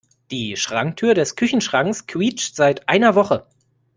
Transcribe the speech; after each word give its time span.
Die 0.31 0.55
Schranktür 0.57 1.13
des 1.13 1.35
Küchenschranks 1.35 2.07
quietscht 2.07 2.55
seit 2.55 2.89
einer 2.89 3.13
Woche. 3.13 3.45